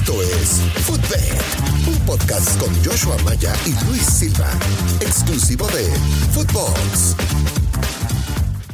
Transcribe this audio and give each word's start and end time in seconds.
Esto 0.00 0.22
es 0.22 0.62
Footbed, 0.86 1.92
un 1.92 2.06
podcast 2.06 2.58
con 2.58 2.74
Joshua 2.82 3.16
Maya 3.22 3.52
y 3.66 3.84
Luis 3.84 4.00
Silva, 4.00 4.48
exclusivo 4.98 5.66
de 5.66 5.84
Footbox. 6.32 7.16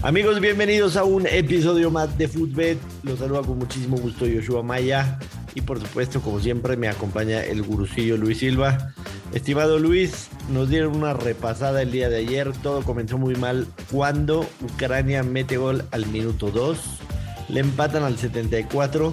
Amigos, 0.02 0.38
bienvenidos 0.38 0.96
a 0.96 1.02
un 1.02 1.26
episodio 1.26 1.90
más 1.90 2.16
de 2.16 2.28
Footbed. 2.28 2.76
Los 3.02 3.18
saluda 3.18 3.42
con 3.42 3.58
muchísimo 3.58 3.96
gusto 3.96 4.24
Joshua 4.32 4.62
Maya 4.62 5.18
y 5.56 5.62
por 5.62 5.80
supuesto, 5.80 6.20
como 6.20 6.38
siempre, 6.38 6.76
me 6.76 6.86
acompaña 6.86 7.42
el 7.42 7.62
gurucillo 7.62 8.16
Luis 8.16 8.38
Silva. 8.38 8.94
Estimado 9.32 9.80
Luis, 9.80 10.28
nos 10.52 10.68
dieron 10.68 10.94
una 10.94 11.12
repasada 11.12 11.82
el 11.82 11.90
día 11.90 12.08
de 12.08 12.18
ayer. 12.18 12.52
Todo 12.62 12.82
comenzó 12.82 13.18
muy 13.18 13.34
mal 13.34 13.66
cuando 13.90 14.46
Ucrania 14.62 15.24
mete 15.24 15.56
gol 15.56 15.84
al 15.90 16.06
minuto 16.06 16.52
2. 16.52 16.78
Le 17.48 17.60
empatan 17.60 18.04
al 18.04 18.16
74 18.16 19.12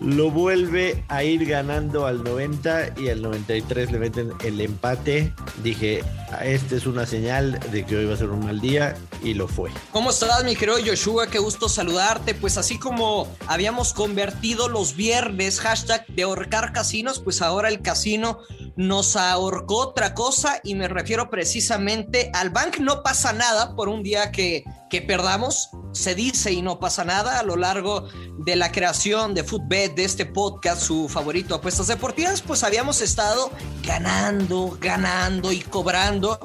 lo 0.00 0.30
vuelve 0.30 1.04
a 1.08 1.22
ir 1.22 1.46
ganando 1.46 2.06
al 2.06 2.24
90 2.24 2.94
y 2.98 3.08
al 3.08 3.20
93 3.22 3.92
le 3.92 3.98
meten 3.98 4.32
el 4.42 4.60
empate. 4.60 5.32
Dije, 5.62 6.02
este 6.42 6.76
es 6.76 6.86
una 6.86 7.06
señal 7.06 7.60
de 7.70 7.84
que 7.84 7.96
hoy 7.96 8.06
va 8.06 8.14
a 8.14 8.16
ser 8.16 8.30
un 8.30 8.44
mal 8.44 8.60
día 8.60 8.96
y 9.22 9.34
lo 9.34 9.46
fue. 9.46 9.70
¿Cómo 9.92 10.10
estás, 10.10 10.42
mi 10.44 10.56
querido 10.56 10.78
Joshua? 10.84 11.26
Qué 11.26 11.38
gusto 11.38 11.68
saludarte. 11.68 12.34
Pues 12.34 12.56
así 12.56 12.78
como 12.78 13.28
habíamos 13.46 13.92
convertido 13.92 14.68
los 14.68 14.96
viernes 14.96 15.60
hashtag 15.60 16.06
de 16.06 16.22
ahorcar 16.22 16.72
casinos, 16.72 17.20
pues 17.20 17.42
ahora 17.42 17.68
el 17.68 17.82
casino 17.82 18.38
nos 18.76 19.16
ahorcó 19.16 19.76
otra 19.78 20.14
cosa 20.14 20.60
y 20.62 20.74
me 20.74 20.88
refiero 20.88 21.30
precisamente 21.30 22.30
al 22.34 22.50
bank. 22.50 22.78
No 22.78 23.02
pasa 23.02 23.32
nada 23.32 23.74
por 23.76 23.88
un 23.88 24.02
día 24.02 24.32
que, 24.32 24.64
que 24.88 25.02
perdamos, 25.02 25.70
se 25.92 26.14
dice 26.14 26.52
y 26.52 26.62
no 26.62 26.80
pasa 26.80 27.04
nada 27.04 27.38
a 27.38 27.42
lo 27.42 27.56
largo 27.56 28.08
de 28.38 28.56
la 28.56 28.72
creación 28.72 29.34
de 29.34 29.44
Footbed, 29.44 29.92
de 29.92 30.04
este 30.04 30.26
podcast, 30.26 30.82
su 30.82 31.08
favorito 31.08 31.54
apuestas 31.54 31.86
deportivas, 31.86 32.42
pues 32.42 32.64
habíamos 32.64 33.00
estado 33.00 33.50
ganando, 33.82 34.76
ganando 34.80 35.52
y 35.52 35.60
cobrando. 35.60 36.38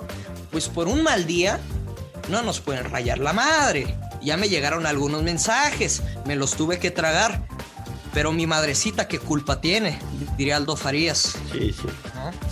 Pues 0.51 0.69
por 0.69 0.87
un 0.87 1.03
mal 1.03 1.25
día 1.25 1.59
no 2.29 2.41
nos 2.41 2.59
pueden 2.59 2.89
rayar 2.89 3.19
la 3.19 3.33
madre. 3.33 3.97
Ya 4.21 4.37
me 4.37 4.49
llegaron 4.49 4.85
algunos 4.85 5.21
mensajes, 5.23 6.01
me 6.25 6.35
los 6.35 6.55
tuve 6.55 6.79
que 6.79 6.91
tragar. 6.91 7.47
Pero 8.13 8.31
mi 8.31 8.47
madrecita, 8.47 9.07
¿qué 9.09 9.19
culpa 9.19 9.59
tiene? 9.59 9.99
Diría 10.37 10.55
Aldo 10.55 10.77
Farías. 10.77 11.35
Sí, 11.51 11.73
sí. 11.73 11.87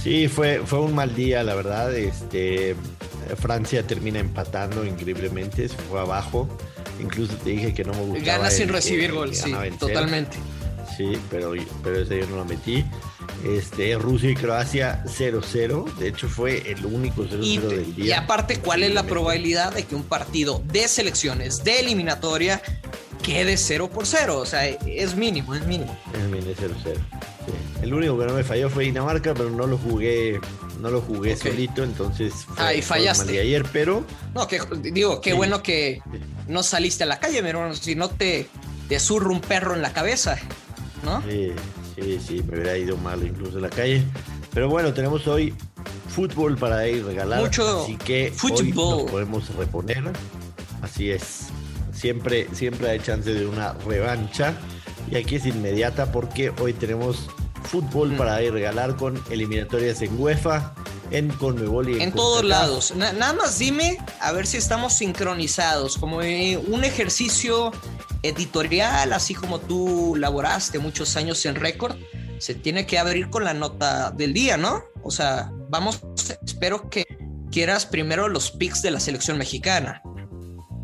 Sí, 0.02 0.28
fue, 0.28 0.62
fue 0.66 0.80
un 0.80 0.96
mal 0.96 1.16
día, 1.16 1.44
la 1.44 1.56
verdad. 1.56 1.94
Este, 1.96 2.76
Francia 3.40 3.86
termina 3.86 4.20
empatando 4.20 4.86
increíblemente, 4.86 5.68
se 5.70 5.76
fue 5.76 6.00
abajo. 6.00 6.48
Incluso 7.00 7.36
te 7.38 7.52
dije 7.52 7.74
que 7.74 7.84
no 7.84 7.94
me 7.94 8.02
gustaba. 8.02 8.38
Gana 8.38 8.52
sin 8.52 8.70
recibir 8.70 9.12
gol, 9.12 9.34
sí, 9.34 9.54
totalmente. 9.80 10.38
Sí, 10.96 11.14
pero, 11.30 11.54
pero 11.84 12.02
ese 12.02 12.20
yo 12.20 12.28
no 12.28 12.38
lo 12.38 12.46
metí. 12.46 12.86
Este, 13.44 13.96
Rusia 13.96 14.30
y 14.30 14.36
Croacia 14.36 15.04
0-0. 15.06 15.96
De 15.96 16.10
hecho, 16.10 16.30
fue 16.30 16.72
el 16.72 16.86
único 16.86 17.24
0-0 17.24 17.62
del 17.62 17.96
día. 17.96 18.06
Y 18.06 18.12
aparte, 18.12 18.60
¿cuál 18.60 18.84
es 18.84 18.94
la 18.94 19.04
probabilidad 19.04 19.74
de 19.74 19.84
que 19.84 19.96
un 19.96 20.04
partido 20.04 20.62
de 20.72 20.88
selecciones, 20.88 21.64
de 21.64 21.80
eliminatoria, 21.80 22.62
quede 23.24 23.58
0 23.58 23.90
por 23.90 24.06
0? 24.06 24.38
O 24.38 24.46
sea, 24.46 24.66
es 24.66 25.16
mínimo, 25.16 25.56
es 25.56 25.66
mínimo. 25.66 25.98
Es 26.14 26.24
mínimo, 26.30 26.52
0-0. 26.52 26.98
El 27.84 27.94
único 27.94 28.18
que 28.18 28.26
no 28.26 28.34
me 28.34 28.46
falló 28.46 28.70
fue 28.70 28.86
Dinamarca, 28.86 29.34
pero 29.34 29.50
no 29.50 29.68
lo 29.68 29.78
jugué, 29.78 30.40
no 30.80 30.90
lo 30.90 31.02
jugué 31.02 31.36
solito, 31.36 31.84
entonces 31.84 32.34
fue, 32.34 32.82
fallaste. 32.82 33.34
de 33.34 33.42
ayer, 33.42 33.66
pero. 33.74 34.06
No, 34.34 34.48
que 34.48 34.62
digo, 34.82 35.20
qué 35.20 35.34
bueno 35.34 35.62
que 35.62 36.02
no 36.48 36.64
saliste 36.64 37.04
a 37.04 37.08
la 37.08 37.20
calle, 37.20 37.42
mi 37.42 37.50
hermano. 37.50 37.76
Si 37.76 37.96
no 37.96 38.10
te, 38.10 38.48
te 38.88 38.98
un 39.12 39.42
perro 39.42 39.76
en 39.76 39.82
la 39.82 39.92
cabeza, 39.92 40.38
¿no? 41.04 41.22
Sí, 41.30 41.52
sí, 41.96 42.20
sí, 42.26 42.44
me 42.44 42.56
hubiera 42.56 42.78
ido 42.78 42.96
mal 42.96 43.22
incluso 43.22 43.58
en 43.58 43.64
la 43.64 43.70
calle. 43.70 44.02
Pero 44.54 44.70
bueno, 44.70 44.94
tenemos 44.94 45.28
hoy 45.28 45.54
fútbol 46.08 46.58
para 46.58 46.88
ir 46.88 47.06
regalar. 47.06 47.42
Mucho 47.42 47.84
así 47.84 47.98
que 47.98 48.32
fútbol. 48.34 49.02
hoy 49.02 49.12
podemos 49.12 49.54
reponer. 49.58 50.04
Así 50.82 51.12
es. 51.12 51.48
Siempre, 51.94 52.48
siempre 52.54 52.92
hay 52.92 53.02
chance 53.02 53.34
de 53.34 53.46
una 53.46 53.74
revancha. 53.74 54.54
Y 55.12 55.18
aquí 55.18 55.36
es 55.36 55.46
inmediata 55.46 56.14
porque 56.14 56.54
hoy 56.62 56.72
tenemos 56.72 57.28
fútbol 57.64 58.16
para 58.16 58.42
ir 58.42 58.54
regalar 58.54 58.96
con 58.96 59.22
eliminatorias 59.30 60.02
en 60.02 60.20
UEFA, 60.20 60.74
en 61.12 61.30
Conmebol 61.30 61.90
y 61.90 61.96
en, 61.96 62.02
en 62.02 62.12
todos 62.12 62.44
lados. 62.44 62.94
nada 62.96 63.34
más 63.34 63.60
dime 63.60 63.98
a 64.20 64.32
ver 64.32 64.48
si 64.48 64.58
estamos 64.58 64.94
sincronizados, 64.94 65.98
como 65.98 66.18
un 66.18 66.84
ejercicio 66.84 67.72
editorial, 68.24 69.14
así 69.14 69.34
como 69.34 69.60
tú 69.60 70.16
laboraste 70.18 70.80
muchos 70.80 71.16
años 71.18 71.46
en 71.46 71.56
récord, 71.56 71.96
se 72.40 72.56
tiene 72.56 72.86
que 72.86 72.98
abrir 72.98 73.30
con 73.30 73.44
la 73.44 73.54
nota 73.54 74.12
del 74.12 74.34
día, 74.34 74.58
¿no? 74.58 74.84
O 75.04 75.12
sea, 75.12 75.52
vamos, 75.70 76.02
espero 76.46 76.90
que 76.90 77.06
quieras 77.52 77.86
primero 77.86 78.28
los 78.30 78.52
picks 78.52 78.82
de 78.82 78.92
la 78.92 79.00
selección 79.00 79.38
mexicana. 79.38 80.02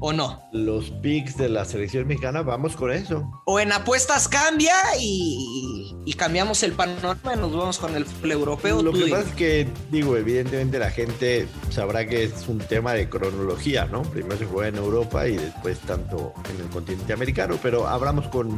¿O 0.02 0.14
no? 0.14 0.42
Los 0.54 0.92
picks 0.92 1.38
de 1.38 1.50
la 1.50 1.66
selección 1.66 2.08
mexicana, 2.08 2.42
vamos 2.42 2.76
con 2.76 2.92
eso. 2.92 3.30
O 3.46 3.60
en 3.60 3.72
apuestas 3.74 4.30
cambia 4.30 4.74
y, 5.00 6.16
cambiamos 6.18 6.64
el 6.64 6.74
panorama 6.74 7.34
y 7.34 7.38
nos 7.38 7.56
vamos 7.56 7.80
con 7.80 7.96
el 7.96 8.06
europeo. 8.24 8.82
Lo 8.82 8.94
que 8.94 9.08
pasa 9.08 9.30
es 9.30 9.36
que, 9.36 9.68
digo, 9.92 10.16
evidentemente 10.18 10.80
la 10.80 10.90
gente 10.90 11.48
sabrá 11.70 12.08
que 12.08 12.24
es 12.24 12.48
un 12.48 12.60
tema 12.60 12.94
de 12.94 13.10
cronología, 13.10 13.86
¿no? 13.86 14.04
Primero 14.04 14.38
se 14.38 14.46
juega 14.46 14.70
en 14.70 14.76
Europa 14.76 15.28
y 15.28 15.36
después 15.36 15.80
tanto 15.80 16.34
en 16.54 16.62
el 16.62 16.70
continente 16.70 17.14
americano, 17.14 17.58
pero 17.62 17.88
hablamos 17.88 18.28
con, 18.30 18.58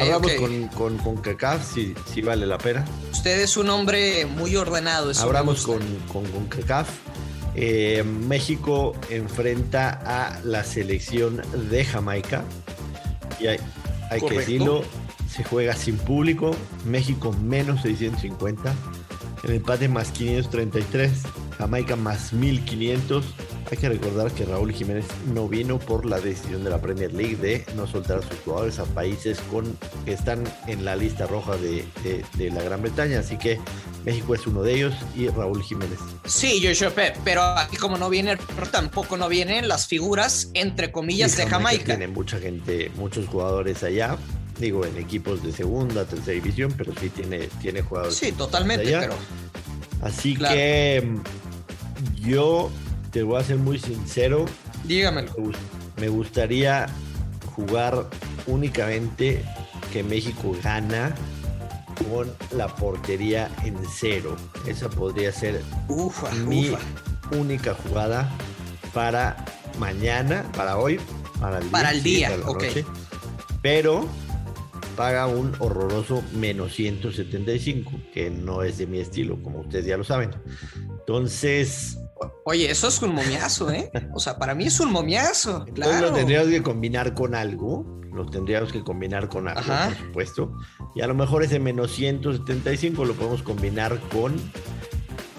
hablamos 0.00 0.32
con, 0.32 0.68
con, 0.68 0.98
con 0.98 1.16
CACAF 1.18 1.74
si, 1.74 1.94
si, 2.12 2.22
vale 2.22 2.46
la 2.46 2.58
pena. 2.58 2.84
Usted 3.12 3.40
es 3.40 3.56
un 3.56 3.68
hombre 3.70 4.26
muy 4.26 4.56
ordenado. 4.56 5.12
Hablamos 5.20 5.64
con, 5.64 5.80
con, 6.12 6.24
con 6.26 6.46
CACAF 6.46 6.88
eh, 7.60 8.04
México 8.04 8.94
enfrenta 9.10 9.90
a 9.90 10.40
la 10.44 10.62
selección 10.62 11.42
de 11.68 11.84
Jamaica. 11.84 12.44
Y 13.40 13.48
hay, 13.48 13.58
que 14.20 14.38
decirlo, 14.38 14.84
se 15.28 15.42
juega 15.42 15.74
sin 15.74 15.96
público. 15.96 16.54
México 16.86 17.32
menos 17.32 17.82
650. 17.82 18.72
El 19.42 19.54
empate 19.54 19.88
más 19.88 20.12
533. 20.12 21.10
Jamaica 21.58 21.96
más 21.96 22.32
1500. 22.32 23.34
Hay 23.70 23.76
que 23.76 23.88
recordar 23.88 24.30
que 24.30 24.44
Raúl 24.44 24.72
Jiménez 24.72 25.06
no 25.34 25.48
vino 25.48 25.80
por 25.80 26.06
la 26.06 26.20
decisión 26.20 26.62
de 26.62 26.70
la 26.70 26.80
Premier 26.80 27.12
League 27.12 27.36
de 27.36 27.66
no 27.74 27.88
soltar 27.88 28.18
a 28.18 28.22
sus 28.22 28.38
jugadores 28.44 28.78
a 28.78 28.84
países 28.84 29.40
con, 29.50 29.76
que 30.04 30.12
están 30.12 30.44
en 30.68 30.84
la 30.84 30.94
lista 30.94 31.26
roja 31.26 31.56
de, 31.56 31.84
la 32.52 32.62
Gran 32.62 32.82
Bretaña. 32.82 33.18
Así 33.18 33.36
que 33.36 33.58
México 34.08 34.34
es 34.34 34.46
uno 34.46 34.62
de 34.62 34.74
ellos 34.74 34.94
y 35.14 35.28
Raúl 35.28 35.62
Jiménez. 35.62 35.98
Sí, 36.24 36.60
yo, 36.60 36.72
pero 37.24 37.42
aquí 37.42 37.76
como 37.76 37.98
no 37.98 38.08
viene, 38.08 38.38
tampoco 38.72 39.18
no 39.18 39.28
vienen 39.28 39.68
las 39.68 39.86
figuras, 39.86 40.50
entre 40.54 40.90
comillas, 40.90 41.36
de 41.36 41.46
Jamaica. 41.46 41.84
Tiene 41.84 42.08
mucha 42.08 42.38
gente, 42.38 42.90
muchos 42.96 43.26
jugadores 43.26 43.82
allá. 43.82 44.16
Digo, 44.58 44.86
en 44.86 44.96
equipos 44.96 45.42
de 45.42 45.52
segunda, 45.52 46.06
tercera 46.06 46.32
división, 46.32 46.72
pero 46.74 46.94
sí 46.98 47.10
tiene, 47.10 47.48
tiene 47.60 47.82
jugadores. 47.82 48.16
Sí, 48.16 48.32
totalmente, 48.32 48.86
pero. 48.98 49.14
Así 50.00 50.38
que 50.38 51.06
yo 52.14 52.70
te 53.10 53.22
voy 53.22 53.42
a 53.42 53.44
ser 53.44 53.56
muy 53.56 53.78
sincero. 53.78 54.46
Dígamelo. 54.84 55.34
Me 55.98 56.08
gustaría 56.08 56.86
jugar 57.54 58.08
únicamente 58.46 59.44
que 59.92 60.02
México 60.02 60.56
gana 60.64 61.14
con 62.10 62.32
la 62.56 62.68
portería 62.68 63.50
en 63.64 63.76
cero. 63.90 64.36
Esa 64.66 64.88
podría 64.88 65.32
ser 65.32 65.62
mi 66.46 66.72
única 67.32 67.74
jugada 67.74 68.30
para 68.92 69.44
mañana, 69.78 70.44
para 70.56 70.78
hoy, 70.78 71.00
para 71.40 71.58
el 71.58 71.64
día. 71.64 71.72
Para 71.72 71.90
el 71.92 72.02
día, 72.02 72.30
ok. 72.46 72.64
Pero 73.62 74.06
paga 74.96 75.26
un 75.26 75.54
horroroso 75.60 76.24
menos 76.34 76.74
175, 76.74 77.92
que 78.12 78.30
no 78.30 78.62
es 78.62 78.78
de 78.78 78.86
mi 78.86 78.98
estilo, 78.98 79.40
como 79.42 79.60
ustedes 79.60 79.86
ya 79.86 79.96
lo 79.96 80.04
saben. 80.04 80.30
Entonces, 80.98 81.98
Oye, 82.50 82.70
eso 82.70 82.88
es 82.88 83.02
un 83.02 83.14
momiazo, 83.14 83.70
¿eh? 83.70 83.90
O 84.14 84.20
sea, 84.20 84.38
para 84.38 84.54
mí 84.54 84.64
es 84.64 84.80
un 84.80 84.90
momiazo. 84.90 85.66
Claro. 85.74 86.06
lo 86.06 86.12
tendríamos 86.14 86.48
que 86.48 86.62
combinar 86.62 87.12
con 87.12 87.34
algo. 87.34 88.00
Lo 88.10 88.24
tendríamos 88.24 88.72
que 88.72 88.82
combinar 88.82 89.28
con 89.28 89.48
algo, 89.48 89.62
por 89.62 89.96
supuesto. 89.98 90.56
Y 90.94 91.02
a 91.02 91.06
lo 91.06 91.14
mejor 91.14 91.42
ese 91.42 91.58
menos 91.58 91.92
175 91.92 93.04
lo 93.04 93.12
podemos 93.12 93.42
combinar 93.42 94.00
con 94.10 94.34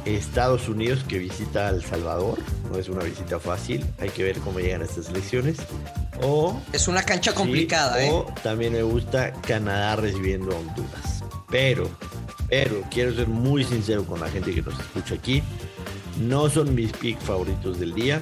Estados 0.06 0.70
Unidos 0.70 1.04
que 1.04 1.18
visita 1.18 1.70
El 1.70 1.84
Salvador. 1.84 2.38
No 2.72 2.78
es 2.78 2.90
una 2.90 3.04
visita 3.04 3.40
fácil. 3.40 3.84
Hay 3.98 4.10
que 4.10 4.22
ver 4.22 4.38
cómo 4.42 4.60
llegan 4.60 4.84
estas 4.84 5.10
elecciones. 5.10 5.58
O. 6.22 6.62
Es 6.74 6.88
una 6.88 7.02
cancha 7.02 7.34
complicada, 7.34 8.06
¿eh? 8.06 8.12
O 8.12 8.32
también 8.44 8.74
me 8.74 8.84
gusta 8.84 9.34
Canadá 9.48 9.96
recibiendo 9.96 10.56
a 10.56 10.60
Honduras. 10.60 11.24
Pero, 11.50 11.90
pero 12.48 12.84
quiero 12.92 13.16
ser 13.16 13.28
muy 13.28 13.64
sincero 13.64 14.06
con 14.06 14.20
la 14.20 14.30
gente 14.30 14.54
que 14.54 14.62
nos 14.62 14.80
escucha 14.80 15.16
aquí. 15.16 15.42
No 16.20 16.50
son 16.50 16.76
mis 16.76 16.92
picks 16.92 17.24
favoritos 17.24 17.80
del 17.80 17.94
día, 17.94 18.22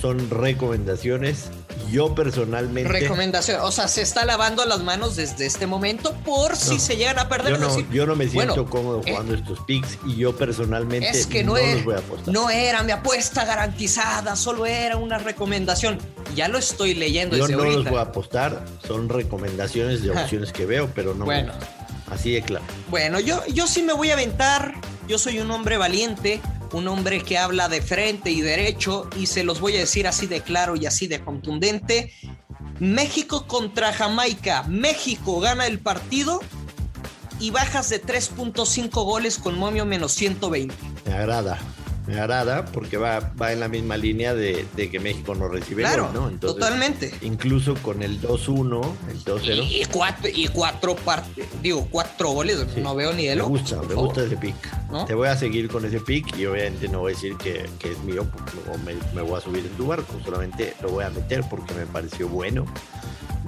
son 0.00 0.30
recomendaciones. 0.30 1.50
Yo 1.90 2.14
personalmente. 2.14 2.88
Recomendación. 2.88 3.60
O 3.62 3.72
sea, 3.72 3.88
se 3.88 4.02
está 4.02 4.24
lavando 4.24 4.64
las 4.64 4.80
manos 4.80 5.16
desde 5.16 5.46
este 5.46 5.66
momento 5.66 6.12
por 6.24 6.56
si 6.56 6.78
se 6.78 6.96
llegan 6.96 7.18
a 7.18 7.28
perder. 7.28 7.54
Yo 7.54 7.58
no, 7.58 7.90
yo 7.90 8.06
no 8.06 8.14
me 8.14 8.28
siento 8.28 8.66
cómodo 8.66 9.00
eh, 9.04 9.10
jugando 9.10 9.34
estos 9.34 9.60
picks 9.60 9.98
y 10.06 10.16
yo 10.16 10.36
personalmente 10.36 11.08
es 11.08 11.26
que 11.26 11.42
no, 11.42 11.56
los 11.56 11.84
voy 11.84 11.94
a 11.94 11.98
apostar. 11.98 12.32
No 12.32 12.48
era 12.50 12.82
mi 12.84 12.92
apuesta 12.92 13.44
garantizada, 13.44 14.36
solo 14.36 14.66
era 14.66 14.96
una 14.96 15.18
recomendación. 15.18 15.98
Ya 16.34 16.48
lo 16.48 16.58
estoy 16.58 16.94
leyendo. 16.94 17.36
Yo 17.36 17.48
no 17.48 17.64
los 17.64 17.84
voy 17.84 17.98
a 17.98 18.02
apostar, 18.02 18.64
son 18.86 19.08
recomendaciones 19.08 20.02
de 20.02 20.10
opciones 20.10 20.52
que 20.52 20.66
veo, 20.66 20.90
pero 20.94 21.14
no. 21.14 21.24
Bueno. 21.24 21.52
Así 22.08 22.32
de 22.32 22.42
claro. 22.42 22.64
Bueno, 22.88 23.20
yo, 23.20 23.44
yo 23.46 23.66
sí 23.66 23.82
me 23.82 23.92
voy 23.92 24.10
a 24.10 24.14
aventar. 24.14 24.74
Yo 25.08 25.18
soy 25.18 25.40
un 25.40 25.50
hombre 25.50 25.76
valiente 25.76 26.40
un 26.72 26.88
hombre 26.88 27.22
que 27.22 27.38
habla 27.38 27.68
de 27.68 27.82
frente 27.82 28.30
y 28.30 28.40
derecho, 28.40 29.08
y 29.16 29.26
se 29.26 29.44
los 29.44 29.60
voy 29.60 29.76
a 29.76 29.80
decir 29.80 30.06
así 30.06 30.26
de 30.26 30.40
claro 30.40 30.76
y 30.76 30.86
así 30.86 31.06
de 31.06 31.20
contundente. 31.20 32.12
México 32.78 33.46
contra 33.46 33.92
Jamaica. 33.92 34.64
México 34.64 35.40
gana 35.40 35.66
el 35.66 35.78
partido 35.78 36.40
y 37.38 37.50
bajas 37.50 37.88
de 37.90 38.02
3.5 38.02 38.90
goles 39.04 39.38
con 39.38 39.58
momio 39.58 39.84
menos 39.84 40.12
120. 40.12 40.74
Me 41.06 41.12
agrada 41.12 41.58
me 42.10 42.20
agrada 42.20 42.64
porque 42.66 42.96
va, 42.96 43.32
va 43.40 43.52
en 43.52 43.60
la 43.60 43.68
misma 43.68 43.96
línea 43.96 44.34
de, 44.34 44.66
que 44.74 44.98
México 44.98 45.34
no 45.34 45.48
recibe 45.48 45.82
claro, 45.82 46.10
¿no? 46.12 46.30
totalmente. 46.38 47.14
Incluso 47.22 47.74
con 47.76 48.02
el 48.02 48.20
2-1, 48.20 48.94
el 49.10 49.24
2-0. 49.24 49.68
Y, 49.70 49.84
cuatro, 49.86 50.30
y 50.32 50.48
cuatro 50.48 50.96
partes, 50.96 51.46
digo, 51.62 51.86
cuatro 51.90 52.30
goles, 52.30 52.76
no 52.76 52.94
veo 52.94 53.12
ni 53.12 53.26
de 53.26 53.36
lo. 53.36 53.44
Me 53.44 53.50
gusta, 53.50 53.80
me 53.82 53.94
gusta 53.94 54.24
ese 54.24 54.36
pick. 54.36 54.56
Te 55.06 55.14
voy 55.14 55.28
a 55.28 55.36
seguir 55.36 55.68
con 55.68 55.84
ese 55.84 56.00
pick 56.00 56.36
y 56.36 56.46
obviamente 56.46 56.88
no 56.88 57.00
voy 57.00 57.12
a 57.12 57.14
decir 57.14 57.36
que, 57.36 57.68
es 57.88 57.98
mío 58.04 58.26
porque 58.30 58.52
me, 58.84 58.94
me 59.14 59.22
voy 59.22 59.38
a 59.38 59.40
subir 59.40 59.64
en 59.64 59.72
tu 59.76 59.86
barco, 59.86 60.18
solamente 60.24 60.74
lo 60.82 60.90
voy 60.90 61.04
a 61.04 61.10
meter 61.10 61.44
porque 61.48 61.74
me 61.74 61.86
pareció 61.86 62.28
bueno 62.28 62.64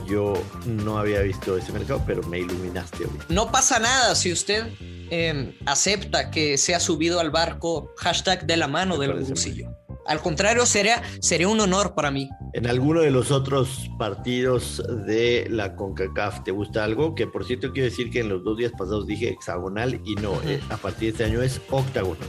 yo 0.06 0.34
no 0.66 0.98
había 0.98 1.20
visto 1.20 1.56
ese 1.56 1.72
mercado, 1.72 2.02
pero 2.06 2.22
me 2.24 2.38
iluminaste 2.38 3.04
hoy. 3.04 3.18
No 3.28 3.50
pasa 3.50 3.78
nada 3.78 4.14
si 4.14 4.32
usted 4.32 4.66
em, 5.12 5.52
acepta 5.66 6.30
que 6.30 6.56
se 6.56 6.74
ha 6.74 6.80
subido 6.80 7.20
al 7.20 7.30
barco 7.30 7.92
hashtag 7.98 8.46
de 8.46 8.56
la 8.56 8.66
mano 8.66 8.96
del 8.96 9.12
bolsillo. 9.12 9.76
Al 10.06 10.20
contrario, 10.20 10.64
sería, 10.64 11.02
sería 11.20 11.48
un 11.48 11.60
honor 11.60 11.94
para 11.94 12.10
mí. 12.10 12.30
En 12.54 12.66
alguno 12.66 13.02
de 13.02 13.10
los 13.10 13.30
otros 13.30 13.90
partidos 13.98 14.82
de 15.06 15.46
la 15.50 15.76
CONCACAF, 15.76 16.42
¿te 16.44 16.50
gusta 16.50 16.82
algo? 16.82 17.14
Que 17.14 17.26
por 17.26 17.44
cierto 17.44 17.72
quiero 17.72 17.90
decir 17.90 18.10
que 18.10 18.20
en 18.20 18.30
los 18.30 18.42
dos 18.42 18.56
días 18.56 18.72
pasados 18.72 19.06
dije 19.06 19.28
hexagonal 19.28 20.00
y 20.04 20.14
no, 20.14 20.40
eh, 20.44 20.60
a 20.70 20.78
partir 20.78 21.00
de 21.00 21.08
este 21.10 21.24
año 21.24 21.42
es 21.42 21.60
octágonos. 21.70 22.26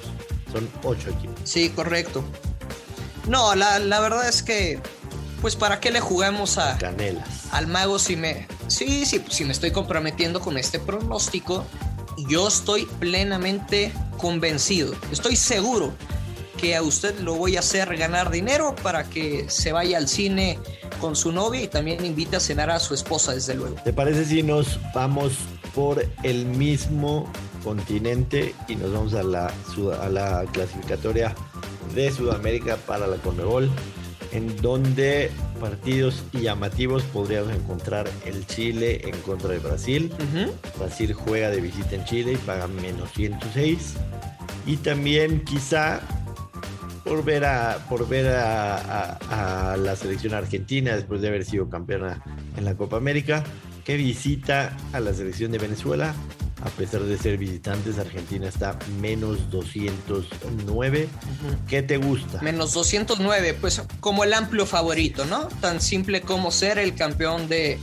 Son 0.52 0.70
ocho 0.84 1.10
equipos. 1.10 1.40
Sí, 1.46 1.70
correcto. 1.70 2.22
No, 3.30 3.56
la, 3.56 3.80
la 3.80 4.02
verdad 4.02 4.28
es 4.28 4.44
que 4.44 4.80
pues 5.42 5.56
para 5.56 5.80
qué 5.80 5.90
le 5.90 6.00
jugamos 6.02 6.58
a 6.58 6.78
Canelas. 6.78 7.48
al 7.52 7.68
mago 7.68 8.00
si 8.00 8.16
me 8.16 8.48
sí, 8.68 9.06
sí, 9.06 9.22
si 9.30 9.46
me 9.46 9.52
estoy 9.52 9.72
comprometiendo 9.72 10.40
con 10.40 10.58
este 10.58 10.80
pronóstico, 10.80 11.66
yo 12.18 12.48
estoy 12.48 12.86
plenamente 13.00 13.92
convencido, 14.18 14.94
estoy 15.12 15.36
seguro 15.36 15.94
que 16.58 16.76
a 16.76 16.82
usted 16.82 17.20
lo 17.20 17.36
voy 17.36 17.58
a 17.58 17.60
hacer 17.60 17.98
ganar 17.98 18.32
dinero 18.32 18.74
para 18.82 19.10
que 19.10 19.50
se 19.50 19.74
vaya 19.74 19.98
al 19.98 20.08
cine 20.08 20.60
con 21.02 21.16
su 21.16 21.34
novia 21.34 21.62
y 21.62 21.68
también 21.68 22.06
invite 22.06 22.38
a 22.38 22.40
cenar 22.40 22.70
a 22.70 22.80
su 22.80 22.94
esposa, 22.94 23.34
desde 23.34 23.56
luego. 23.56 23.76
¿Te 23.84 23.92
parece 23.92 24.24
si 24.24 24.44
nos 24.44 24.80
vamos 24.94 25.34
por 25.76 26.06
el 26.24 26.46
mismo 26.46 27.30
continente 27.64 28.56
y 28.70 28.78
nos 28.78 28.94
vamos 28.94 29.14
a 29.14 29.24
la, 30.10 30.46
clasificatoria 30.54 31.36
de 31.94 32.12
Sudamérica 32.12 32.78
para 32.78 33.08
la 33.08 33.18
Conmebol? 33.18 33.70
en 34.32 34.56
donde 34.64 35.30
partidos 35.64 36.26
llamativos 36.34 37.04
podríamos 37.04 37.54
encontrar 37.54 38.10
el 38.26 38.46
Chile 38.48 39.00
en 39.08 39.18
contra 39.22 39.52
de 39.52 39.60
Brasil. 39.60 40.12
Brasil 40.78 41.14
juega 41.14 41.52
de 41.52 41.62
visita 41.62 41.96
en 41.96 42.04
Chile 42.04 42.34
y 42.34 42.36
paga 42.36 42.68
menos 42.68 43.10
106. 43.14 43.94
Y 44.66 44.76
también 44.76 45.46
quizá 45.46 46.02
por 47.06 47.24
ver 47.24 47.46
a, 47.46 47.78
por 47.88 48.10
ver 48.10 48.28
a, 48.28 49.78
la 49.80 49.96
selección 49.96 50.34
argentina 50.34 50.98
después 50.98 51.22
de 51.22 51.30
haber 51.30 51.46
sido 51.46 51.70
campeona 51.70 52.22
en 52.58 52.66
la 52.66 52.76
Copa 52.76 52.98
América, 52.98 53.46
que 53.86 53.96
visita 53.96 54.76
a 54.92 55.00
la 55.00 55.14
selección 55.14 55.54
de 55.54 55.60
Venezuela 55.60 56.14
a 56.64 56.70
pesar 56.70 57.02
de 57.02 57.18
ser 57.18 57.38
visitantes, 57.38 58.00
Argentina 58.00 58.48
está 58.48 58.78
menos 59.02 59.52
209. 59.52 61.10
¿Qué 61.68 61.84
te 61.84 61.98
gusta? 61.98 62.42
Menos 62.42 62.74
209, 62.74 63.58
pues 63.60 63.82
como 64.00 64.24
el 64.24 64.34
amplio 64.34 64.66
favorito, 64.66 65.26
¿no? 65.26 65.50
Tan 65.60 65.82
simple 65.82 66.22
como 66.22 66.52
ser 66.52 66.80
el 66.80 66.96
campeón 66.96 67.50
de, 67.50 67.80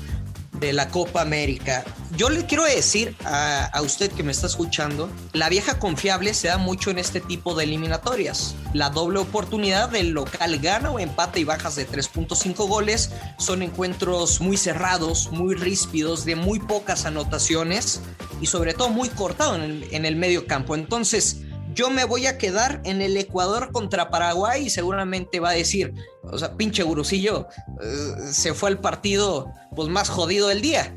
de 0.61 0.73
la 0.73 0.89
Copa 0.89 1.21
América. 1.21 1.85
Yo 2.17 2.31
le 2.31 2.47
quiero 2.47 2.65
decir 2.65 3.15
a, 3.25 3.71
usted 3.83 4.11
que 4.11 4.23
me 4.23 4.33
está 4.33 4.47
escuchando, 4.47 5.11
la 5.33 5.49
vieja 5.49 5.79
confiable 5.79 6.33
se 6.33 6.49
da 6.49 6.59
mucho 6.59 6.91
en 6.91 6.99
este 6.99 7.21
tipo 7.21 7.55
de 7.55 7.65
eliminatorias. 7.65 8.55
La 8.73 8.91
doble 8.91 9.19
oportunidad 9.19 9.91
del 9.91 10.11
local 10.11 10.59
gana 10.59 10.91
o 10.91 10.99
empate 10.99 11.41
y 11.41 11.45
bajas 11.45 11.77
de 11.77 11.87
3.5 11.87 12.67
goles 12.67 13.11
son 13.39 13.63
encuentros 13.63 14.41
muy 14.41 14.57
cerrados, 14.57 15.31
muy 15.33 15.55
ríspidos, 15.55 16.25
de 16.25 16.37
muy 16.37 16.61
pocas 16.61 17.05
anotaciones 17.05 18.01
y 18.41 18.47
sobre 18.47 18.75
todo 18.75 18.89
muy 18.89 19.09
cortado 19.09 19.55
en 19.57 19.63
el, 19.63 19.87
en 19.91 20.05
el 20.05 20.17
medio 20.17 20.47
campo. 20.47 20.75
Entonces, 20.75 21.43
yo 21.75 21.91
me 21.91 22.05
voy 22.05 22.27
a 22.27 22.39
quedar 22.39 22.81
en 22.85 23.01
el 23.01 23.17
Ecuador 23.17 23.71
contra 23.73 24.11
Paraguay 24.11 24.67
y 24.67 24.71
seguramente 24.71 25.41
va 25.41 25.51
a 25.51 25.55
decir, 25.55 25.95
o 26.25 26.39
sea, 26.39 26.57
pinche 26.57 26.83
gurusillo, 26.83 27.47
eh, 27.83 28.33
se 28.33 28.55
fue 28.55 28.71
el 28.71 28.79
partido 28.79 29.53
pues 29.75 29.89
más 29.89 30.09
jodido 30.09 30.49
del 30.49 30.63
día. 30.63 30.97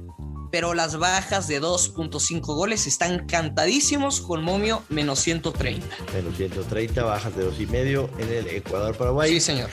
Pero 0.51 0.75
las 0.75 0.97
bajas 0.97 1.47
de 1.47 1.59
2.5 1.59 2.41
goles 2.41 2.85
están 2.85 3.25
cantadísimos 3.25 4.21
con 4.21 4.43
momio 4.43 4.83
menos 4.87 5.19
130. 5.19 5.83
Menos 6.13 6.37
130, 6.37 7.03
bajas 7.03 7.35
de 7.35 7.49
2.5 7.49 8.09
en 8.19 8.29
el 8.31 8.47
Ecuador-Paraguay. 8.47 9.31
Sí, 9.31 9.39
señor. 9.39 9.71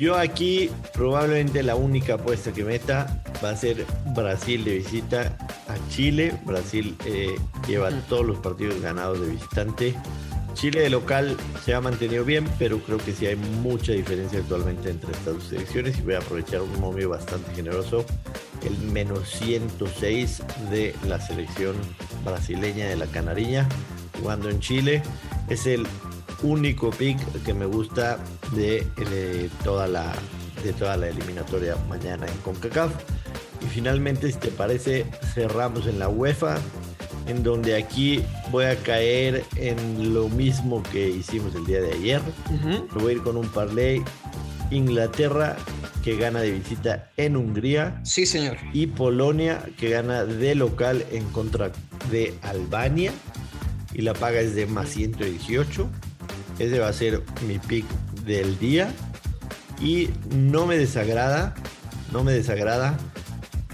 Yo 0.00 0.16
aquí 0.16 0.70
probablemente 0.94 1.62
la 1.62 1.76
única 1.76 2.14
apuesta 2.14 2.52
que 2.52 2.64
meta 2.64 3.22
va 3.44 3.50
a 3.50 3.56
ser 3.56 3.84
Brasil 4.16 4.64
de 4.64 4.78
visita 4.78 5.36
a 5.68 5.90
Chile. 5.90 6.32
Brasil 6.46 6.96
eh, 7.04 7.36
lleva 7.68 7.90
todos 8.08 8.24
los 8.24 8.38
partidos 8.38 8.80
ganados 8.80 9.20
de 9.20 9.26
visitante. 9.26 9.94
Chile 10.54 10.80
de 10.80 10.88
local 10.88 11.36
se 11.62 11.74
ha 11.74 11.82
mantenido 11.82 12.24
bien, 12.24 12.48
pero 12.58 12.78
creo 12.78 12.96
que 12.96 13.12
sí 13.12 13.26
hay 13.26 13.36
mucha 13.36 13.92
diferencia 13.92 14.38
actualmente 14.38 14.88
entre 14.88 15.12
estas 15.12 15.34
dos 15.34 15.44
selecciones 15.44 15.98
y 15.98 16.00
voy 16.00 16.14
a 16.14 16.18
aprovechar 16.20 16.62
un 16.62 16.80
momio 16.80 17.10
bastante 17.10 17.54
generoso, 17.54 18.06
el 18.64 18.78
menos 18.78 19.28
106 19.28 20.42
de 20.70 20.94
la 21.06 21.20
selección 21.20 21.76
brasileña 22.24 22.88
de 22.88 22.96
la 22.96 23.06
Canariña, 23.06 23.68
jugando 24.18 24.48
en 24.48 24.60
Chile. 24.60 25.02
Es 25.50 25.66
el 25.66 25.86
único 26.42 26.90
pick 26.90 27.18
que 27.44 27.54
me 27.54 27.66
gusta 27.66 28.18
de, 28.52 28.86
de 29.10 29.50
toda, 29.64 29.86
la, 29.86 30.12
de 30.64 30.72
toda 30.72 30.96
la 30.96 31.08
eliminatoria 31.08 31.76
mañana 31.88 32.26
en 32.26 32.36
CONCACAF. 32.38 32.92
Y 33.62 33.66
finalmente, 33.66 34.30
si 34.32 34.38
te 34.38 34.48
parece, 34.48 35.06
cerramos 35.34 35.86
en 35.86 35.98
la 35.98 36.08
UEFA 36.08 36.58
en 37.26 37.42
donde 37.42 37.76
aquí 37.76 38.22
voy 38.50 38.64
a 38.64 38.76
caer 38.76 39.44
en 39.56 40.14
lo 40.14 40.28
mismo 40.28 40.82
que 40.82 41.08
hicimos 41.08 41.54
el 41.54 41.66
día 41.66 41.80
de 41.80 41.92
ayer. 41.92 42.20
voy 42.94 43.12
a 43.12 43.16
ir 43.16 43.22
con 43.22 43.36
un 43.36 43.48
parlay 43.48 44.02
Inglaterra 44.70 45.56
que 46.02 46.16
gana 46.16 46.40
de 46.40 46.52
visita 46.52 47.10
en 47.16 47.36
Hungría. 47.36 48.00
Sí, 48.04 48.26
señor. 48.26 48.56
Y 48.72 48.86
Polonia 48.86 49.62
que 49.78 49.90
gana 49.90 50.24
de 50.24 50.54
local 50.54 51.04
en 51.12 51.24
contra 51.30 51.72
de 52.10 52.34
Albania. 52.42 53.12
Y 53.92 54.02
la 54.02 54.14
paga 54.14 54.40
es 54.40 54.54
de 54.54 54.66
más 54.66 54.90
118. 54.90 55.88
Ese 56.60 56.78
va 56.78 56.88
a 56.88 56.92
ser 56.92 57.22
mi 57.46 57.58
pick 57.58 57.86
del 58.24 58.58
día. 58.58 58.92
Y 59.80 60.10
no 60.30 60.66
me 60.66 60.76
desagrada. 60.76 61.54
No 62.12 62.22
me 62.22 62.32
desagrada. 62.32 62.98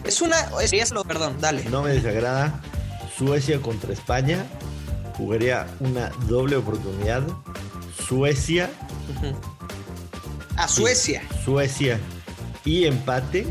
Es 0.04 0.22
una. 0.22 0.36
Es, 0.62 0.92
perdón, 1.06 1.36
dale. 1.40 1.64
No 1.64 1.82
me 1.82 1.90
desagrada 1.90 2.62
Suecia 3.18 3.60
contra 3.60 3.92
España. 3.92 4.46
Jugaría 5.16 5.66
una 5.80 6.10
doble 6.28 6.54
oportunidad. 6.54 7.26
Suecia. 8.06 8.70
A 10.56 10.68
Suecia. 10.68 11.22
Suecia 11.44 11.98
y 12.64 12.84
empate. 12.84 13.46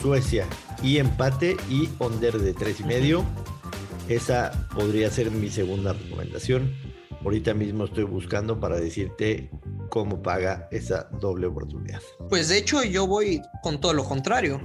Suecia 0.00 0.46
y 0.82 0.98
empate 0.98 1.58
y 1.68 1.90
under 1.98 2.38
de 2.38 2.54
tres 2.54 2.80
y 2.80 2.84
medio. 2.84 3.24
Esa 4.08 4.68
podría 4.74 5.10
ser 5.10 5.30
mi 5.30 5.50
segunda 5.50 5.92
recomendación. 5.92 6.91
Ahorita 7.24 7.54
mismo 7.54 7.84
estoy 7.84 8.04
buscando 8.04 8.58
para 8.58 8.76
decirte 8.76 9.50
cómo 9.90 10.22
paga 10.22 10.68
esa 10.72 11.08
doble 11.20 11.46
oportunidad. 11.46 12.00
Pues 12.28 12.48
de 12.48 12.58
hecho 12.58 12.82
yo 12.82 13.06
voy 13.06 13.42
con 13.62 13.80
todo 13.80 13.92
lo 13.92 14.04
contrario. 14.04 14.60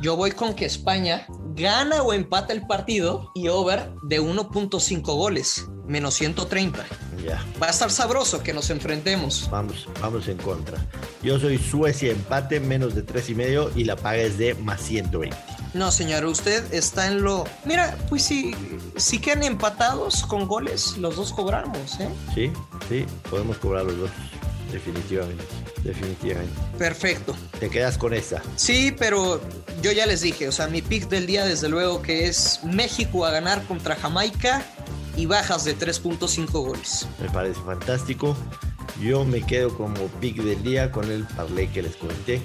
Yo 0.00 0.16
voy 0.16 0.32
con 0.32 0.54
que 0.54 0.64
España 0.64 1.26
gana 1.54 2.02
o 2.02 2.12
empata 2.12 2.52
el 2.52 2.66
partido 2.66 3.30
y 3.36 3.46
over 3.48 3.92
de 4.08 4.20
1.5 4.20 5.02
goles, 5.02 5.68
menos 5.86 6.14
130. 6.14 6.84
Ya. 7.24 7.44
Va 7.62 7.68
a 7.68 7.70
estar 7.70 7.90
sabroso 7.90 8.42
que 8.42 8.52
nos 8.52 8.70
enfrentemos. 8.70 9.48
Vamos, 9.50 9.88
vamos 10.00 10.26
en 10.26 10.38
contra. 10.38 10.78
Yo 11.22 11.38
soy 11.38 11.56
Suecia 11.56 12.10
empate, 12.10 12.58
menos 12.58 12.96
de 12.96 13.02
tres 13.02 13.30
y 13.30 13.36
medio 13.36 13.70
y 13.76 13.84
la 13.84 13.94
paga 13.94 14.22
es 14.22 14.38
de 14.38 14.54
más 14.54 14.80
120. 14.80 15.36
No, 15.74 15.90
señor, 15.90 16.24
usted 16.26 16.72
está 16.72 17.06
en 17.06 17.22
lo. 17.22 17.44
Mira, 17.64 17.96
pues 18.08 18.22
si, 18.24 18.54
si 18.96 19.18
quedan 19.18 19.42
empatados 19.42 20.24
con 20.24 20.46
goles, 20.46 20.98
los 20.98 21.16
dos 21.16 21.32
cobramos, 21.32 21.98
¿eh? 21.98 22.08
Sí, 22.34 22.52
sí, 22.88 23.06
podemos 23.30 23.56
cobrar 23.58 23.84
los 23.84 23.96
dos. 23.96 24.10
Definitivamente, 24.70 25.44
definitivamente. 25.82 26.54
Perfecto. 26.78 27.36
Te 27.60 27.68
quedas 27.68 27.98
con 27.98 28.14
esa. 28.14 28.42
Sí, 28.56 28.94
pero 28.98 29.40
yo 29.82 29.92
ya 29.92 30.06
les 30.06 30.22
dije, 30.22 30.48
o 30.48 30.52
sea, 30.52 30.66
mi 30.66 30.80
pick 30.80 31.08
del 31.08 31.26
día, 31.26 31.44
desde 31.44 31.68
luego, 31.68 32.00
que 32.00 32.26
es 32.26 32.60
México 32.64 33.26
a 33.26 33.30
ganar 33.30 33.62
contra 33.64 33.96
Jamaica 33.96 34.64
y 35.16 35.26
bajas 35.26 35.64
de 35.64 35.76
3.5 35.76 36.50
goles. 36.52 37.06
Me 37.20 37.28
parece 37.28 37.60
fantástico. 37.60 38.34
Yo 39.00 39.24
me 39.24 39.42
quedo 39.42 39.76
como 39.76 40.06
pick 40.20 40.42
del 40.42 40.62
día 40.62 40.90
con 40.90 41.10
el 41.10 41.24
parlay 41.24 41.68
que 41.68 41.82
les 41.82 41.96
comenté. 41.96 42.40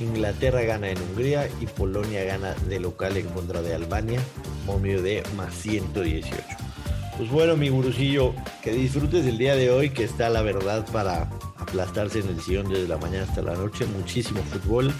Inglaterra 0.00 0.62
gana 0.62 0.90
en 0.90 1.00
Hungría 1.00 1.48
y 1.60 1.66
Polonia 1.66 2.24
gana 2.24 2.54
de 2.68 2.80
local 2.80 3.16
en 3.16 3.26
contra 3.28 3.62
de 3.62 3.74
Albania, 3.74 4.20
momio 4.66 5.02
de 5.02 5.22
más 5.36 5.54
118. 5.54 6.28
Pues 7.16 7.30
bueno, 7.30 7.56
mi 7.56 7.68
gurusillo, 7.68 8.34
que 8.62 8.72
disfrutes 8.72 9.24
el 9.26 9.38
día 9.38 9.54
de 9.54 9.70
hoy, 9.70 9.90
que 9.90 10.02
está 10.02 10.28
la 10.30 10.42
verdad 10.42 10.84
para 10.92 11.30
aplastarse 11.58 12.20
en 12.20 12.28
el 12.28 12.40
sillón 12.40 12.68
desde 12.68 12.88
la 12.88 12.98
mañana 12.98 13.24
hasta 13.24 13.40
la 13.40 13.54
noche. 13.54 13.86
Muchísimo 13.86 14.42
fútbol. 14.42 14.92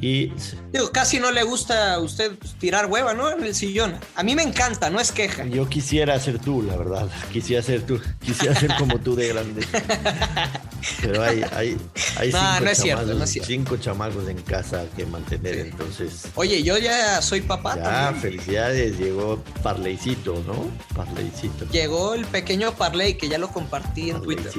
Y 0.00 0.32
Digo, 0.72 0.90
casi 0.92 1.18
no 1.20 1.30
le 1.30 1.44
gusta 1.44 1.94
a 1.94 2.00
usted 2.00 2.32
tirar 2.58 2.86
hueva, 2.86 3.14
¿no? 3.14 3.30
En 3.30 3.42
el 3.44 3.54
sillón. 3.54 3.94
A 4.16 4.22
mí 4.22 4.34
me 4.34 4.42
encanta, 4.42 4.90
no 4.90 5.00
es 5.00 5.12
queja. 5.12 5.44
yo 5.46 5.68
quisiera 5.68 6.18
ser 6.18 6.38
tú, 6.38 6.62
la 6.62 6.76
verdad. 6.76 7.08
Quisiera 7.32 7.62
ser 7.62 7.82
tú. 7.86 8.00
Quisiera 8.20 8.54
ser 8.58 8.74
como 8.76 8.98
tú 8.98 9.14
de 9.14 9.28
grande. 9.28 9.66
Pero 11.00 11.22
hay, 11.22 11.42
hay, 11.54 11.78
hay 12.18 12.32
No, 12.32 12.38
cinco, 12.40 12.60
no 12.64 12.70
es 12.70 12.78
cierto, 12.78 13.00
chamacos, 13.02 13.18
no 13.18 13.24
es 13.24 13.30
cierto. 13.30 13.46
cinco 13.48 13.76
chamacos 13.78 14.28
en 14.28 14.42
casa 14.42 14.84
que 14.96 15.06
mantener. 15.06 15.58
Entonces, 15.58 16.24
Oye, 16.34 16.62
yo 16.62 16.76
ya 16.76 17.22
soy 17.22 17.40
papá 17.40 17.76
ya, 17.76 17.82
también. 17.82 18.20
felicidades. 18.22 18.98
Llegó 18.98 19.42
Parleycito, 19.62 20.42
¿no? 20.46 20.70
Parleycito. 20.94 21.66
Llegó 21.70 22.14
el 22.14 22.26
pequeño 22.26 22.74
parlay 22.74 23.16
que 23.16 23.28
ya 23.28 23.38
lo 23.38 23.48
compartí 23.48 24.10
en 24.10 24.20
Twitter 24.20 24.52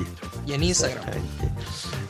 y 0.47 0.53
en 0.53 0.63
Instagram. 0.63 0.97
Exactamente. 0.99 1.49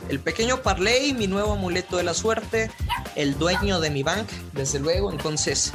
El 0.08 0.20
pequeño 0.20 0.62
parlay, 0.62 1.12
mi 1.12 1.26
nuevo 1.26 1.52
amuleto 1.54 1.96
de 1.96 2.04
la 2.04 2.14
suerte, 2.14 2.70
el 3.16 3.38
dueño 3.38 3.80
de 3.80 3.90
mi 3.90 4.02
bank, 4.02 4.28
desde 4.52 4.78
luego. 4.78 5.10
Entonces, 5.10 5.72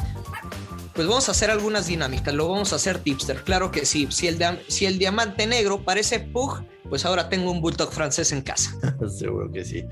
pues 0.94 1.08
vamos 1.08 1.28
a 1.30 1.32
hacer 1.32 1.50
algunas 1.52 1.88
dinámicas. 1.88 2.34
Lo 2.34 2.50
vamos 2.50 2.74
a 2.74 2.76
hacer 2.78 3.00
tipster, 3.00 3.44
claro 3.44 3.72
que 3.72 3.86
sí. 3.86 4.08
Si 4.10 4.28
el, 4.28 4.40
si 4.68 4.86
el 4.86 4.98
diamante 4.98 5.48
negro 5.48 5.84
parece 5.84 6.20
Pug, 6.20 6.64
pues 6.90 7.06
ahora 7.06 7.30
tengo 7.30 7.52
un 7.52 7.62
bulldog 7.62 7.92
francés 7.92 8.32
en 8.34 8.42
casa. 8.42 8.72
Seguro 9.18 9.52
que 9.52 9.64
sí. 9.64 9.86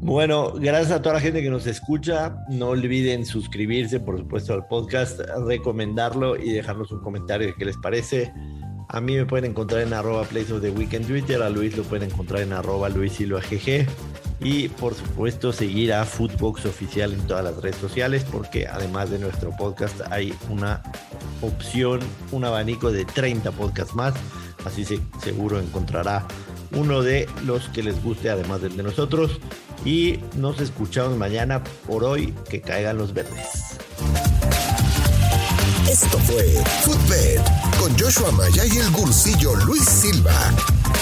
Bueno, 0.00 0.52
gracias 0.52 0.90
a 0.90 1.02
toda 1.02 1.14
la 1.14 1.20
gente 1.20 1.42
que 1.42 1.50
nos 1.50 1.66
escucha. 1.66 2.36
No 2.48 2.70
olviden 2.70 3.24
suscribirse, 3.24 4.00
por 4.00 4.18
supuesto, 4.18 4.52
al 4.52 4.66
podcast, 4.66 5.20
recomendarlo 5.46 6.36
y 6.36 6.52
dejarnos 6.52 6.90
un 6.90 7.00
comentario 7.00 7.46
de 7.46 7.54
qué 7.54 7.64
les 7.64 7.76
parece. 7.76 8.32
A 8.88 9.00
mí 9.00 9.16
me 9.16 9.24
pueden 9.24 9.50
encontrar 9.50 9.82
en 9.82 9.92
arroba 9.92 10.24
Place 10.24 10.52
of 10.52 10.62
the 10.62 10.70
Week 10.70 10.92
en 10.94 11.04
Twitter, 11.04 11.42
a 11.42 11.50
Luis 11.50 11.76
lo 11.76 11.82
pueden 11.82 12.10
encontrar 12.10 12.42
en 12.42 12.52
arroba 12.52 12.88
Luis 12.88 13.14
Silva 13.14 13.40
GG. 13.40 13.86
Y 14.46 14.68
por 14.68 14.94
supuesto 14.94 15.52
seguir 15.52 15.92
a 15.92 16.04
Footbox 16.04 16.66
Oficial 16.66 17.12
en 17.12 17.26
todas 17.26 17.42
las 17.42 17.56
redes 17.56 17.78
sociales 17.78 18.24
porque 18.30 18.68
además 18.68 19.10
de 19.10 19.18
nuestro 19.18 19.50
podcast 19.50 20.00
hay 20.12 20.32
una 20.48 20.84
opción, 21.42 21.98
un 22.30 22.44
abanico 22.44 22.92
de 22.92 23.04
30 23.04 23.50
podcasts 23.50 23.96
más. 23.96 24.14
Así 24.64 24.84
se, 24.84 25.00
seguro 25.20 25.58
encontrará 25.58 26.24
uno 26.76 27.02
de 27.02 27.28
los 27.44 27.68
que 27.70 27.82
les 27.82 28.00
guste 28.04 28.30
además 28.30 28.62
del 28.62 28.76
de 28.76 28.84
nosotros. 28.84 29.40
Y 29.84 30.20
nos 30.36 30.60
escuchamos 30.60 31.18
mañana 31.18 31.64
por 31.84 32.04
hoy. 32.04 32.32
Que 32.48 32.60
caigan 32.60 32.98
los 32.98 33.12
verdes. 33.12 33.80
Esto 35.90 36.18
fue 36.20 36.44
Footbed 36.82 37.40
con 37.80 37.98
Joshua 37.98 38.30
Maya 38.30 38.64
y 38.64 38.78
el 38.78 38.90
gursillo 38.92 39.56
Luis 39.56 39.84
Silva, 39.84 40.52